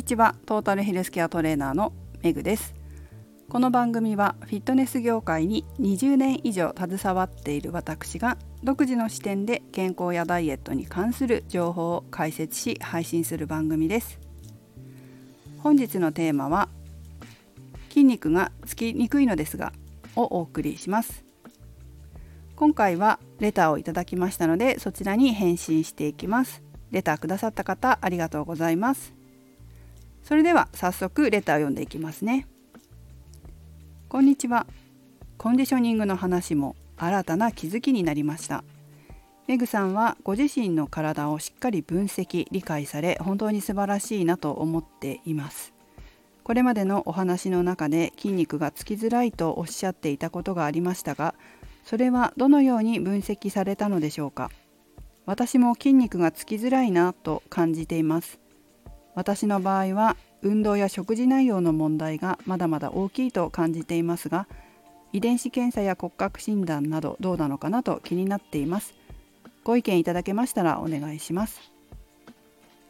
[0.00, 0.34] にちは。
[0.46, 1.92] トータルヘルスケアトレーナーの
[2.22, 2.74] メグです。
[3.50, 14.18] この番組はフィットネス業界に20年以上携わっている私が独自の視点で健康やダイエットに関する情報を解説し配信する番組です。
[15.58, 16.70] 本日のテーマは
[17.90, 19.74] 筋肉がつきにくいのですが
[20.16, 21.26] をお送りします。
[22.56, 26.62] 今回はレターをいただきましたのでそちらに返信していきます。
[26.90, 29.19] レターくださった方ありがとうございます。
[30.30, 32.46] それでは早速レターを読んでいきますね。
[34.08, 34.64] こんにちは。
[35.36, 38.62] コンディショニングの話も新たな気づきになりました。
[39.48, 45.72] メグさんはご自身の体をしっかり分析理解され本当に素晴らしいなと思っています。
[46.44, 51.34] これまでのお話の中で筋肉がつきづらいとおっしゃっていたことがありましたが
[51.84, 54.52] それはどのように分析されたのでしょうか。
[55.26, 58.39] 私も筋肉がつきづらいなと感じています。
[59.14, 64.46] 私の場合は運動や食事内容の問題がまだまだ大きいと感じていますが
[65.12, 68.94] 遺伝子検査や骨格診断などどうなのかなと気になっています。
[69.64, 71.60] ご意見いただけましたらお願いします。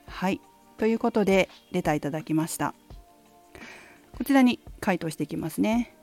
[0.06, 0.40] はい。
[0.76, 2.74] ということでレターいただきました。
[4.16, 5.94] こちらに回答していきますね。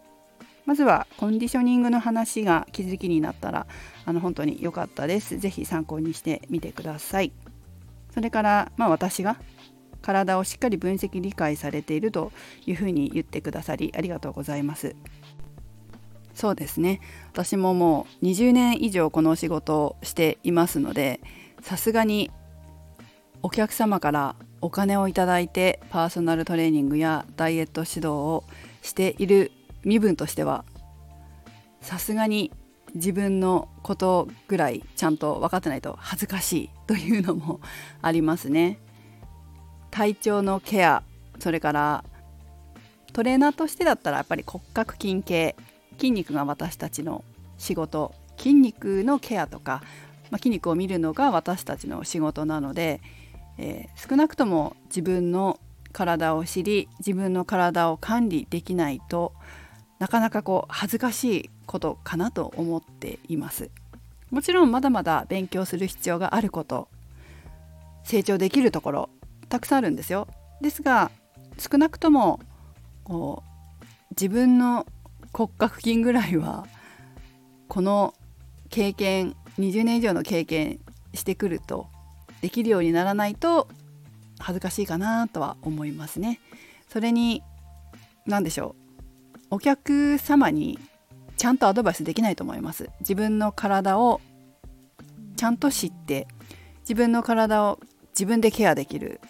[0.66, 3.68] まずはコンディショニングの話が気づきになったら
[4.06, 5.38] あの本当に良かったです。
[5.38, 7.32] ぜひ参考にしてみてください。
[8.12, 9.38] それから、まあ、私が
[10.02, 12.32] 体をしっかり分析理解されていると
[12.66, 14.96] いうふうに言ってくださりありがとうございます。
[16.34, 21.20] そうですね私ももう20年以上このお仕事をしていますので
[21.62, 22.30] さすがに
[23.42, 28.44] お客様からお金をいただいてパーソナルトレーニングやダイエット指導を
[28.84, 29.52] している
[29.84, 30.64] 身分としては
[31.82, 32.52] さすがに
[32.94, 37.62] 自分のことぐらいちゃんと分かってないと恥ずかしいというのも
[38.02, 38.80] ありますね。
[39.98, 41.02] 体調のケア
[41.40, 42.04] それから
[43.14, 45.56] トレーナーとしてだったらやっぱり骨格筋系
[45.94, 47.26] 筋肉が私たちの
[47.58, 49.82] 仕事筋肉のケアとか、
[50.30, 53.02] まあ、筋肉を見るのが私たちの仕事なので、
[53.58, 55.60] えー、少なくとも自分の
[55.94, 59.34] 体を知り自分の体を管理できないと
[59.98, 63.72] なかなかこう恥ずかしいことかなと思っています。
[64.30, 66.88] もちろんまだまだ勉強する必要があること
[68.04, 69.10] 成長できるところ
[69.50, 70.28] たくさんあるんですよ。
[70.62, 71.12] ですが
[71.58, 72.40] 少なくとも
[73.04, 74.86] こう自分の
[75.34, 76.68] 骨格筋ぐらいは
[77.68, 78.14] この
[78.70, 80.80] 経験20年以上の経験
[81.14, 81.88] してくると
[82.42, 83.68] できるようにならないと
[84.40, 86.40] 恥ずかしいかなとは思いますね。
[86.90, 87.44] それに
[88.26, 88.76] 何でしょ
[89.50, 89.56] う。
[89.56, 90.78] お客様に
[91.38, 92.90] ちゃんとアドバイスできないと思います。
[93.00, 94.22] 自分の体を
[95.36, 96.28] ちゃんと知って
[96.82, 97.80] 自分の体を
[98.10, 99.22] 自分でケアできる。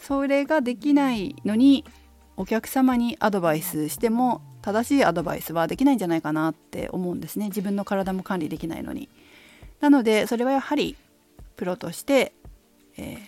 [0.00, 1.84] それができないのに
[2.36, 9.08] お客様にアドバイスしても正しいアドバイスはできないんじゃないかなって思うんですね自分の体も管理できないのに
[9.80, 10.96] なのでそれはやはり
[11.56, 12.32] プロとして、
[12.96, 13.18] えー、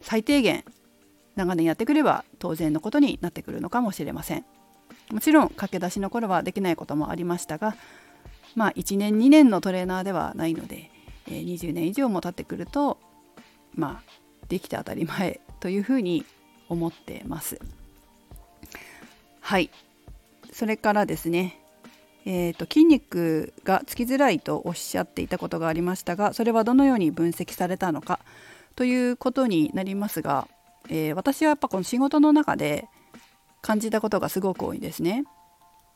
[0.00, 0.64] 最低限
[1.36, 4.44] 長年やってくれば当然のことになってくるのかもしれません。
[5.12, 7.76] もちろん駆け出しの頃はできないこともありましたが
[8.54, 10.90] まあ1年2年のトレーナーではないので、
[11.26, 12.98] えー、20年以上も経ってくると
[13.74, 14.10] まあ
[14.48, 16.24] できて当たり前というふうに
[16.68, 17.60] 思ってます。
[19.40, 19.70] はい
[20.52, 21.60] それからですね
[22.30, 28.20] えーと、筋肉がつきづらいとおっしゃっていたことがありましたがそれはどのように分析されたのか
[28.76, 30.46] ということになりますが、
[30.90, 32.86] えー、私はやっぱこの仕事の中で
[33.62, 35.24] 感じたことがすごく多いですね。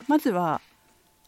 [0.08, 0.62] まずは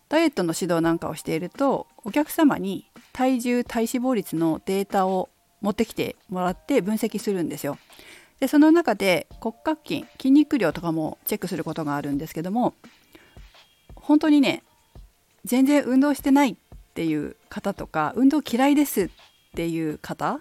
[0.08, 5.28] ダイエットの指導なんかをしているとお客様に体重体脂肪率のデータを
[5.60, 7.78] 持ってきてもらって分析するんですよ。
[8.40, 12.74] でその中で骨格筋筋肉量とかもチェックすることがあるんですけども
[13.94, 14.62] 本当にね
[15.44, 16.56] 全然運動してないっ
[16.94, 19.08] ていう方とか運動嫌いですっ
[19.54, 20.40] ていう方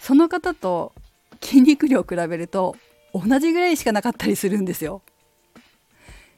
[0.00, 0.92] その方と
[1.40, 2.76] 筋肉量を比べると
[3.12, 5.02] 同じぐらいしかなかったりするんですよ。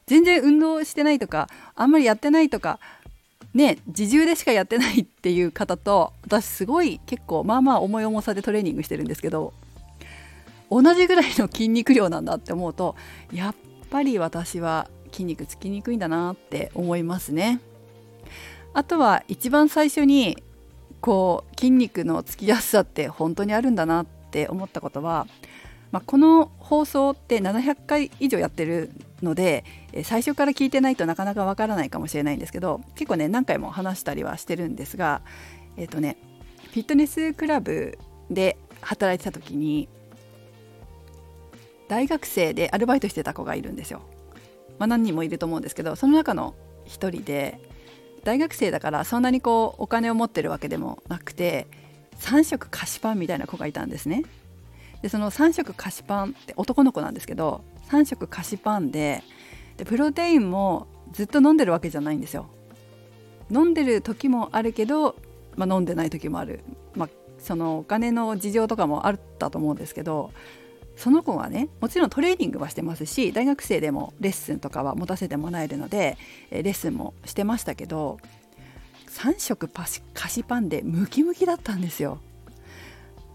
[0.06, 2.78] 全然運動してないとかあんまりやってないとか
[3.54, 9.52] ね自重でしかやってないっていう方と私すごい結構まあまあ重い重さでトレーニングしてるんですけど
[10.70, 12.96] 同じぐらいの筋肉量なんだって思うと
[13.32, 13.54] やっ
[13.90, 17.60] ぱり私は筋肉つきにくいんだなって思いますね。
[18.74, 20.42] あとは一番最初に
[21.00, 25.26] こう筋肉のつきやすさって本当にあるんだなって思ったことは
[25.92, 28.90] まあ、この放送って700回以上やってる
[29.22, 29.64] ので
[30.04, 35.22] 最初から聞いてないとなかなかわからないかもしれないんですけど結構ね何回も話したりはしてるんですが
[35.76, 36.18] えっ、ー、とね
[36.72, 37.98] フィットネスクラブ
[38.30, 39.88] で働いてた時に
[41.88, 44.02] 大学生でアルバイトしてた子がいるんですよ。
[44.78, 46.54] まあ、何人もいると思うんですけどその中の
[46.84, 47.60] 一人で
[48.24, 51.66] 大学生だからそんなにこうお金を持ってるわけでもなくて
[52.18, 54.24] 3食菓子パンみたいな子がいたんですね。
[55.02, 59.22] でその3食菓子パンって男の子なんですけど3食菓子パンで
[59.76, 62.48] でプロテインもずっと飲んでるわけじゃないんですよ。
[63.50, 65.14] 飲んでる時もあるけど、
[65.54, 66.60] まあ、飲んでない時もある、
[66.94, 70.32] まあ、そのお金の事情とかもあったと思うんですけど
[70.96, 76.16] その子はねもちろんトレーニングはしてますし大学生でもレッスンとかは持たせてもらえるので
[76.50, 78.18] レッスンもしてましたけど
[79.08, 82.18] 3食パシ菓子パンでムキムキだったんですよ。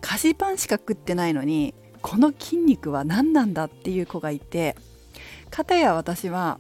[0.02, 4.75] 菓子パンしか食ってないのにこの筋肉は何なんだっていう子がいて
[5.52, 6.60] 片や私は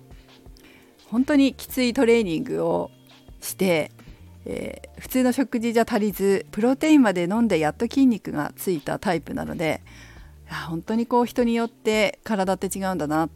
[1.09, 2.91] 本当にきついトレーニングを
[3.41, 3.91] して、
[4.45, 9.81] えー、普通の食事じゃ足りずプロテインまで飲んでやっと筋肉がついたタイプなので
[10.55, 13.29] 本当にこう人によって体って違うんだなっ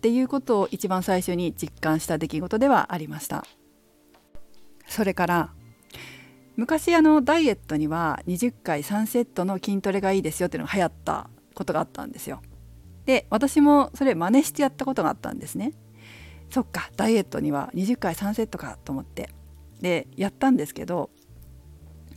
[0.00, 3.44] ていうことを一番最初に実感した出来事ではありました。
[4.88, 5.50] それから
[6.56, 12.42] 昔あのダイエットには20回3セットの筋トレがいいですよっていうのが流行ったことがあったんですよ。
[13.06, 15.72] で私もそれ真似してやったことがあったんですね。
[16.50, 19.30] そっかダイエットには20回3セットかと思って。
[19.80, 21.10] でやったんですけど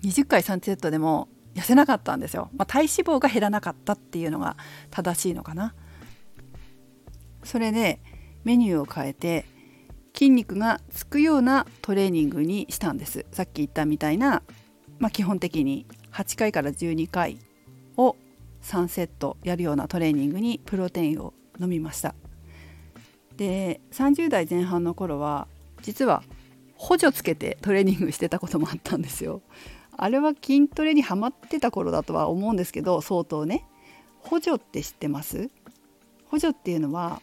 [0.04, 4.58] 20回3セットでも痩せなかったんですよ、まあ、体脂肪が減らなかったっていうのが
[4.92, 5.74] 正しいのかな。
[7.44, 8.00] それで
[8.44, 9.46] メニューを変えて
[10.14, 13.26] 筋肉がつくようなトレーニングにしたんです。
[13.32, 14.44] さっき言ったみたいな、
[15.00, 17.38] まあ、基本的に8回から12回
[17.98, 18.16] を
[18.62, 22.16] 3セットやるようなトレーニングにプロテインを飲みました。
[23.38, 25.48] で30代前半の頃は
[25.82, 26.24] 実は
[26.76, 29.42] 補助つけてトレーニングしてたこともあったんですよ。
[29.98, 33.66] あれは筋トレにハマってた頃だとは思うんですけど相当ね。
[34.20, 35.50] 補助って知ってます？
[36.28, 37.22] 補助っていうのは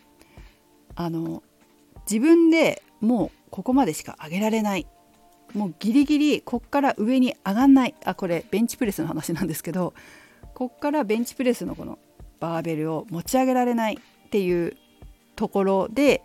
[0.94, 1.42] あの
[2.10, 4.86] 自分でもうここまでしか上げられない。
[5.54, 7.94] もうギリギリこっから上に上がんない。
[8.04, 9.92] あこれベンチプレスの話なんですけど
[10.54, 11.98] こっからベンチプレスのこの
[12.40, 14.76] バーベルを持ち上げられないっていう
[15.36, 16.22] ところで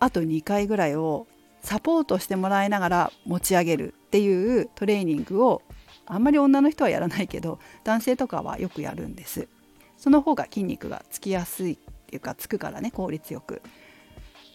[0.00, 1.26] あと2回ぐらいを
[1.60, 3.94] サポートしてもらいながら持ち上げる。
[4.06, 5.62] っていうトレーニングを
[6.06, 9.48] あんまり女の人はやらないけど男性とかはよくやるんです。
[9.96, 11.76] その方が筋肉がつきやすいっ
[12.06, 13.62] ていうかつくからね効率よく。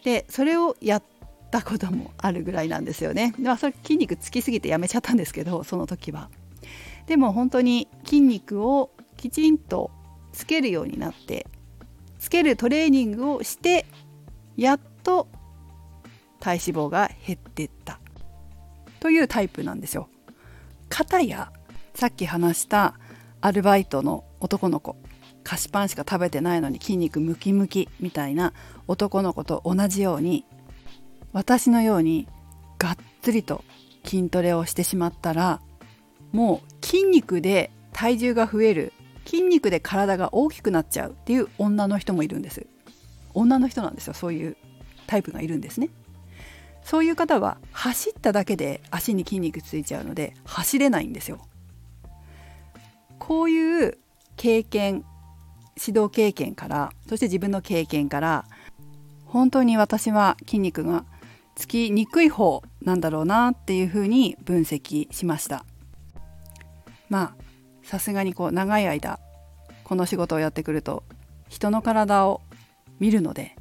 [0.04, 1.02] でそれをやっ
[1.50, 3.34] たこともあるぐらいなんですよね。
[3.38, 6.30] まあそれ筋肉つきすぎてやめちゃったんですけどその時は。
[7.06, 9.90] でも本当に筋肉をきちんと
[10.32, 11.46] つけるようになって
[12.18, 13.84] つけるトレーニングをして
[14.56, 15.28] やっと
[16.40, 17.98] 体脂肪が減ってった。
[19.02, 20.08] というタイプなんですよ。
[20.88, 21.50] 片や
[21.92, 22.94] さっき話した
[23.40, 24.94] アルバイトの男の子。
[25.42, 28.52] 菓子パンしか食べてないのに筋肉ムキムキみたいな
[28.86, 30.44] 男の子と同じように
[31.32, 32.28] 私のように
[32.78, 33.64] がっつりと
[34.04, 35.60] 筋トレをしてしまったら
[36.30, 38.92] もう筋肉で体重が増える
[39.24, 42.68] 筋肉で体が大きくなっちゃうっていう女の人もいるんです。
[43.34, 44.14] 女の人なんですよ。
[44.14, 44.56] そういう
[45.08, 45.88] タイプがいるんですね。
[46.84, 51.46] そういう方は走っただけで足に筋肉ついちゃうので走れないんですよ。
[53.18, 53.98] こういう
[54.36, 55.04] 経験
[55.80, 58.44] 指導経験からそして自分の経験から
[59.26, 61.04] 本当に私は筋肉が
[61.54, 65.64] つきにくい方なんだろうなっていうふうに分析しました
[67.08, 67.42] まあ
[67.84, 69.18] さすがにこう長い間
[69.84, 71.04] この仕事をやってくると
[71.48, 72.40] 人の体を
[72.98, 73.56] 見るので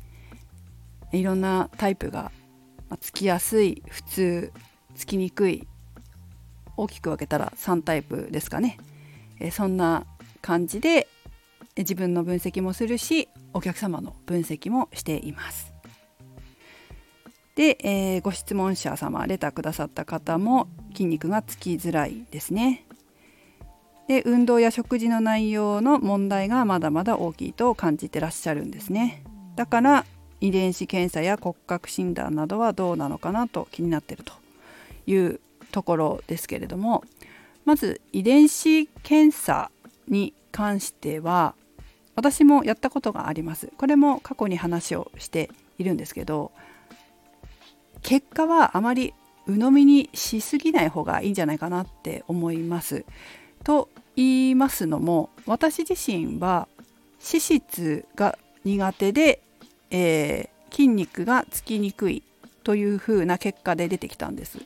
[1.11, 2.31] いろんなタイプが
[2.91, 4.51] まあ、つきやすい普通
[4.95, 5.65] つきにくい
[6.75, 8.77] 大きく分けたら3タイプですかね、
[9.39, 10.05] えそんな
[10.41, 11.07] 感じで
[11.77, 15.71] 自分の分析もするしお客様の分析もしています。
[17.55, 22.85] で、えー、ご質問者様レターくださった方も筋肉がつきづらいですね。
[24.09, 29.23] で運動や食事の内容の問題がまだまだ大きいと感じてらっしゃるんですね。
[29.55, 30.05] だから
[30.41, 34.33] 遺伝子検査や骨格診断などはどうなのかなと気になってると
[35.07, 35.39] いう
[35.71, 37.03] ところですけれども
[37.63, 39.71] まず遺伝子検査
[40.07, 41.55] に関しては
[42.15, 46.51] 私もやったことがありますこれも過去に話をしているんですけど
[48.01, 49.13] 結果はあまり
[49.47, 53.05] 鵜呑みにしすぎない方がいいんじゃないかなって思います。
[53.63, 56.67] と言いますのも私自身は
[57.23, 59.41] 脂質が苦手で
[59.91, 62.23] えー、筋肉がつきにくい
[62.63, 64.59] というふうな結果で出てきたんです。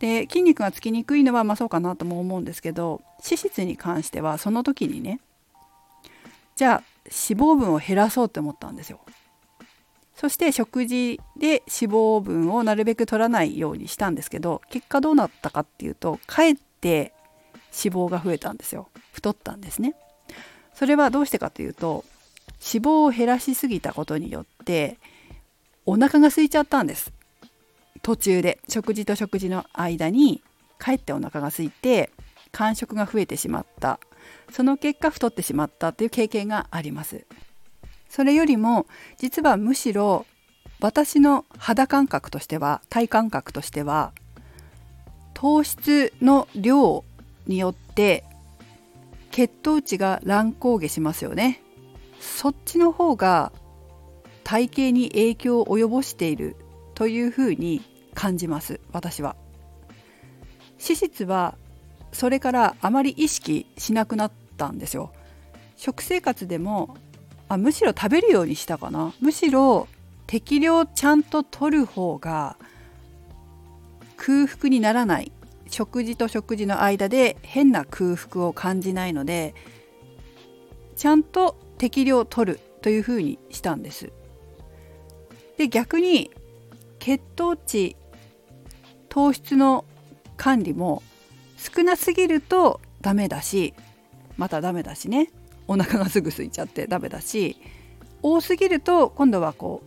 [0.00, 5.20] で筋肉がつきにくいのはまあそうかなとも思うんですけど脂質に関してはその時にね
[6.56, 9.00] じゃあ脂肪分を減らそうって思ったんですよ。
[10.14, 11.62] そして食事で脂
[11.92, 17.12] 肪分をなるべく取らないようにしたんですけど結果どうなったかっていうとかえって
[17.76, 19.96] 脂肪が増えたんですよ太ったんですね
[20.72, 22.04] それはどうしてかというと
[22.60, 24.98] 脂肪を減らしすぎたことによって
[25.86, 27.12] お腹が空いちゃったんです。
[28.02, 30.42] 途中で食事と食事の間に
[30.78, 32.10] かえってお腹が空いて
[32.52, 33.98] 間食が増えてしまった。
[34.50, 37.24] その結果太ってしまったという経験があります。
[38.08, 38.86] それよりも
[39.18, 40.24] 実はむしろ
[40.80, 44.12] 私の肌感覚としては体感覚としては
[45.32, 47.04] 糖質の量
[47.46, 48.24] によって
[49.30, 51.63] 血糖値が乱高下しますよね。
[52.24, 53.52] そっちの方が
[54.44, 56.56] 体型に影響を及ぼしている
[56.94, 57.82] というふうに
[58.14, 59.36] 感じます私は。
[60.82, 61.56] 脂質は
[62.12, 65.12] それからあまり意識しなくなったんですよ。
[65.76, 66.96] 食生活でも
[67.48, 69.12] あむしろ食べるようにしたかな。
[69.20, 69.86] むしろ
[70.26, 72.56] 適量ちゃんと取る方が
[74.16, 75.30] 空腹にならない。
[75.68, 79.54] 食事と食事の間で変な空腹を感じないので
[80.94, 84.12] ちゃんと適量取るというふうにしたんです。
[85.56, 86.30] で逆に
[86.98, 87.96] 血糖値
[89.08, 89.84] 糖質の
[90.36, 91.02] 管理も
[91.56, 93.74] 少なすぎるとダメだし
[94.36, 95.30] またダメだしね
[95.68, 97.56] お腹がすぐ空いちゃってダメだし
[98.22, 99.82] 多すぎると今度はこ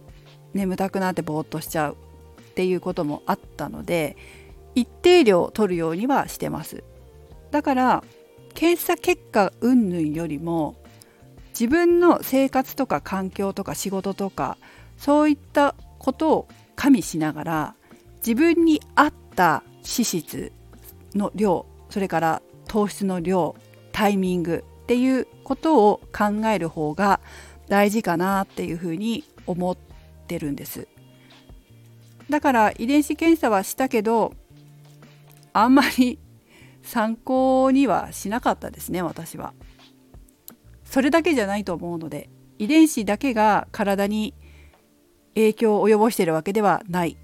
[0.53, 1.97] う眠たくなってぼーっとしちゃう
[2.39, 4.15] っていうこともあったので
[4.75, 6.83] 一定量取るようにはしてます
[7.51, 8.03] だから
[8.53, 10.75] 検査結果云々よりも
[11.59, 14.57] 自分の生活とか環境とか仕事とか
[14.95, 17.75] そういったことを加味しながら
[18.17, 20.51] 自分に合った脂質
[21.15, 23.55] の量それから糖質の量
[23.91, 27.19] タイミングっていうことを考える方が
[27.67, 29.77] 大事かなっていうふうに思っ
[30.27, 30.87] てるんです。
[32.29, 34.33] だから遺伝子検査はしたけど
[35.53, 36.19] あんまり
[36.83, 39.53] 参考にはしなかったですね私は。
[40.97, 42.27] それだけじゃないと思うので
[42.57, 44.33] 遺伝子だけが体に
[45.35, 47.19] 影響を及ぼしているわけではない。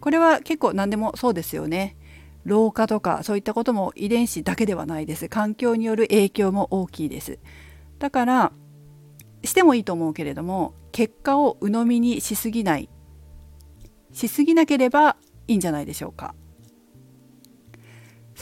[0.00, 1.96] これは結構何でもそうですよね。
[2.44, 5.28] 老化とかそういったことも遺伝子だけではないです。
[5.28, 7.40] 環境による影響も大きいです。
[7.98, 8.52] だから
[9.42, 12.88] してもいいと思うけれども結果を鵜呑みにしすぎない。
[14.12, 15.16] しすぎなければ
[15.48, 16.36] いいんじゃないでしょうか。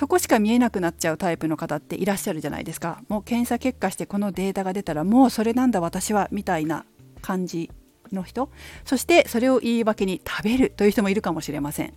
[0.01, 6.87] そこしか見えなくなっちゃうタイプの方っていらっしゃるじゃないですかもう検査結果してこのデータが出たらもうそれなんだ私はみたいな
[7.21, 7.71] 感じ
[8.11, 8.49] の人
[8.87, 11.93] そしてそれを言い訳に食べるという人もいるかもしれません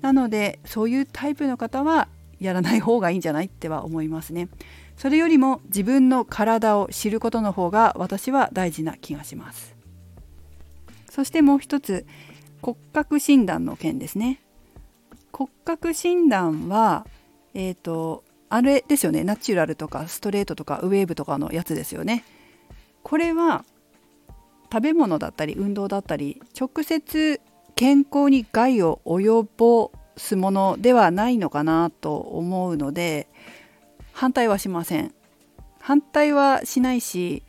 [0.00, 2.08] なのでそういうタイプの方は
[2.40, 4.48] やらない方がいいんじゃないっては思いますね。
[4.96, 9.76] それよりも自分の体を知ることの方が私は大事な気がします。
[11.10, 12.06] そしてもう一つ
[12.62, 14.40] 骨格診断の件ですね。
[15.32, 17.06] 骨格診断は
[17.54, 19.22] えっ、ー、とあれですよね。
[19.24, 22.24] ナチュラルとかストレートとかウェーブとかのやつですよね。
[23.02, 23.64] これは
[24.72, 27.40] 食べ物だったり運動だったり直接
[27.74, 33.26] 健康に害を及ぼすものではないのかなと思うので
[34.12, 35.14] 反対はしません。
[35.80, 37.42] 反対はしないし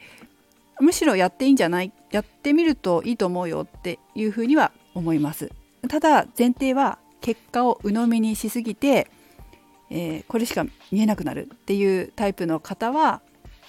[0.79, 1.91] むしろやっていいんじゃない？
[2.11, 5.51] やってみるといいと思うよっていうふうには思います。
[5.87, 9.11] ただ前提は結果を鵜呑みにしすぎて、
[9.93, 13.21] えー、これしか見えなくなるっていうタイプの方は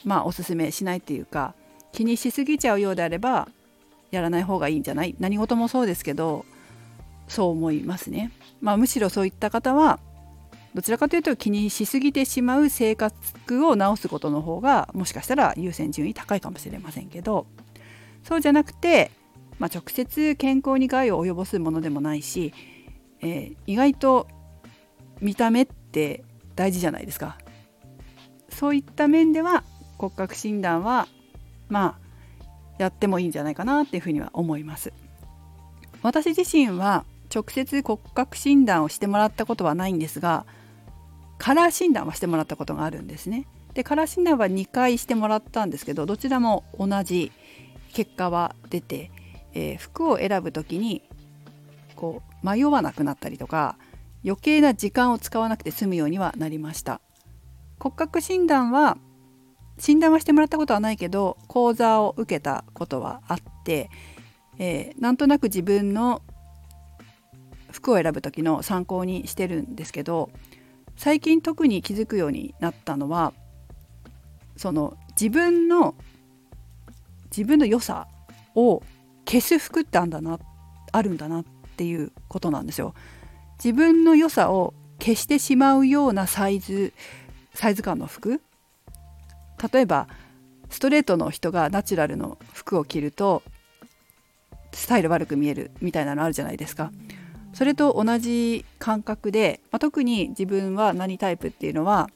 [0.05, 1.55] まあおすすめしないっていうか
[1.91, 3.49] 気にしすぎちゃうようであれば
[4.13, 5.17] やらない方がいいんじゃない？
[5.19, 6.47] 何事もそうですけど
[7.27, 8.31] そう思いますね。
[8.61, 9.99] まあ、むしろそういった方は
[10.75, 13.15] どちらかというと気にしすぎてしまう生活
[13.61, 17.47] を直すことの方がもしかしたら優先順位高いかもしれませんけど
[18.23, 19.11] そうじゃなくて、
[19.59, 22.55] まあ、直接健康に害を及ぼすものでもないし、
[23.21, 24.29] えー、意外と
[25.21, 26.25] 見た目ってって
[26.57, 27.37] 大事じゃないですか。
[28.49, 29.63] そういった面では
[29.99, 31.07] 骨格診断は
[31.69, 34.93] まあやってもいいんじゃないかなっていうふうには思います。
[36.03, 40.45] 私自身は直接骨格診断をしてもらったことはないんですが
[41.39, 43.47] カラー診断はしてもらったことがあるんですね。
[43.75, 47.33] でカラー診断は2回してもらったんですけどどちらも同じ
[47.93, 49.11] 結果は出て、
[49.55, 51.03] えー、服を選ぶ時に
[51.97, 53.77] こう迷わなくなったりとか
[54.25, 57.01] 余計な時間を使わなくて済むようにはなりました
[57.79, 58.97] 骨格診断は
[59.79, 63.91] 診断はしてもらったことはないけど講座を受けたことはあって、
[64.59, 66.23] えー、なんとなく自分の
[67.73, 70.31] 服を選ぶ時の参考にしてるんですけど
[70.97, 73.33] 最近特に気づくようになったのは
[74.57, 75.95] その自分の
[77.37, 78.07] 自分の良さ
[78.55, 78.83] を
[79.27, 80.39] 消す服ってあんだな
[80.93, 81.45] あるんだなっ
[81.77, 82.95] ていうことなんですよ。
[83.63, 86.93] 自分の良さを消してしまうようなサイズ
[87.55, 88.41] サイズ感の服
[89.73, 90.09] 例えば
[90.69, 93.43] ストレートの人がナチュラルの服を着ると
[94.73, 96.91] スタイル悪く見えるみたいなのあるじゃないですか。
[97.53, 102.09] それと同じ感覚で、まあ、特に自分は何タイプっていうのは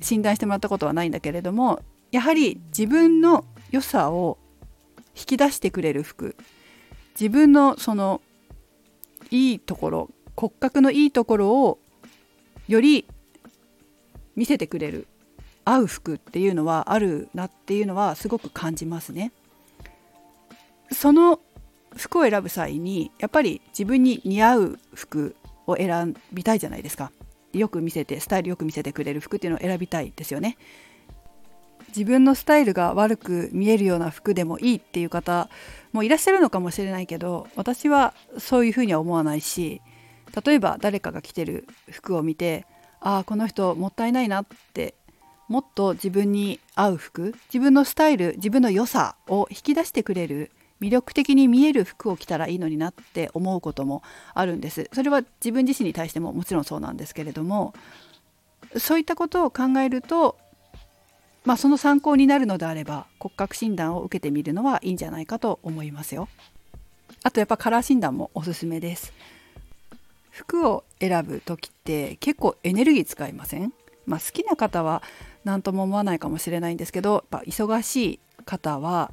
[0.00, 1.80] 診断してもらったことはないんだけれども
[2.10, 4.38] やはり自分の良さを
[5.14, 6.36] 引き出してくれる服
[7.20, 8.22] 自分のその
[9.30, 11.78] いいところ骨格のいいところを
[12.68, 13.06] より
[14.36, 15.06] 見せてくれる
[15.64, 19.32] 合う服っていうのはあるなっていうのはすごく感じますね。
[20.92, 21.40] その
[21.96, 25.34] 服を選ぶ際にやっぱり自分に似合う服
[25.66, 27.10] を選びたいじゃないですか。
[27.52, 30.58] よく見せてスタイルよく見せてくれる服っていうのを選びたいですよね。
[31.88, 35.48] 自分のスタイルが悪く見えるような服でもいいっていう方
[35.92, 39.80] もいらっしゃるのかもしれないけど私はそういうふうには思わないし
[40.44, 42.66] 例えば誰かが着てる服を見て
[43.00, 44.94] ああこの人もったいないなって
[45.48, 54.02] もっと自分に合う服自分のスタイル自分の良さを引き出してくれる魅力的に見える服を着たらいいのになって思うことも
[54.34, 54.90] あるんです。
[54.92, 57.74] それは自分自身に対してももちろんそうなんですけれども
[58.76, 60.36] そういったことを考えると
[61.44, 66.28] まあその参考になるのであれば骨格診断を受けてみるのはいいんじゃないかと思いますよ。
[67.22, 69.12] あとやっぱカラー診断もおすすめです。
[70.36, 73.72] 服を選ぶ時って結構エネルギー使いません？
[74.04, 75.02] まあ、好きな方は
[75.44, 79.12] 何とも思わないかもしれないんですけどやっぱ忙しい方は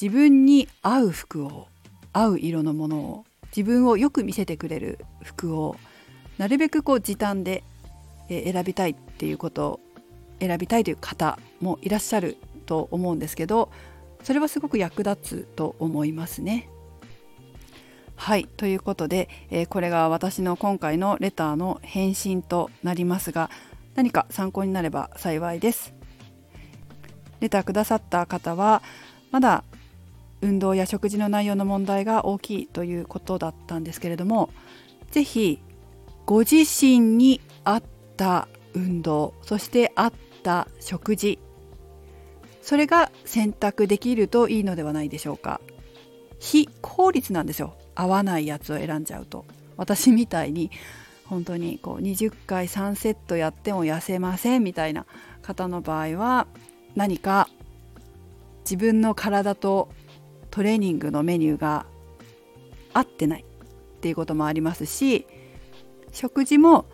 [0.00, 1.68] 自分に合う服を
[2.14, 5.76] 合う色のものを自分をよく見せてくれる服を
[6.38, 7.62] なるべくこう時短で
[8.28, 9.80] 選びたいっていうこと
[10.40, 13.70] 選びたいという方もいらっしゃると思うんですけど
[14.22, 16.70] それはすごく役立つと思いますね。
[18.16, 23.50] はいということで、えー、これが私の今回のレターの返信となりますが
[23.94, 25.94] 何か参考になれば幸いです。
[27.40, 28.82] レターくださった方は
[29.30, 29.64] まだ
[30.40, 34.50] 運動や食事の内容の問題が大きいということだったんですけれども
[35.10, 35.60] 是非
[36.26, 37.82] ご自身に合っ
[38.16, 41.38] た運動そして合った食事
[42.62, 45.60] それが選択できるといいのではないでしょうか
[46.40, 49.44] 非効率なんですよ合わないやつを選んじゃうと。
[49.76, 50.70] 私みたいに
[51.24, 55.06] 本当にこう20回3セットやっても痩せませんみたいな
[55.42, 56.46] 方の場合は
[56.94, 57.48] 何か
[58.64, 59.88] 自分の体と
[60.50, 61.86] トレーニングのメニューが
[62.92, 65.26] 合ってないっていうこともありますし
[66.12, 66.86] 食事も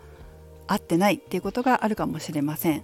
[0.67, 2.83] 合ってないっていうことがあるかもしれません。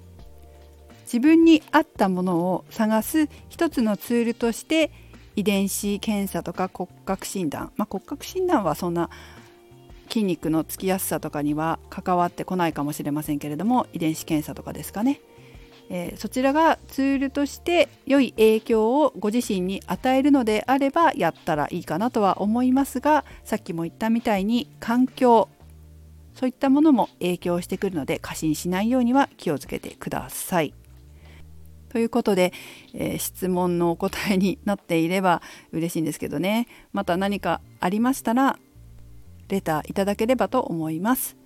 [1.06, 4.92] 自分に合ったものを探す一つのツールとして
[5.38, 9.10] 遺伝子検査とか骨格診断、まあ、骨格診断はそんな
[10.10, 15.22] 筋肉のつきやすさとかには関わってこないかもしれませんけれども遺伝子検査とかですかね、
[15.90, 25.50] えー、そちらがツールとして良い影響をご自身に与えるのであればやったらいいかなとは思いますがさっきも言ったみたいに環境
[26.34, 30.74] そういったものも影響してくるので過信しないようには気をつけてください。
[31.90, 32.54] ということで、
[32.94, 38.60] えー、質問のお答えになっていれば嬉しいんですけどねまた何かありましたら
[39.48, 41.38] レターいただければと思います。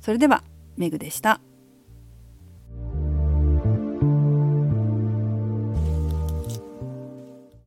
[0.00, 0.42] それでは
[0.76, 1.40] メグでした。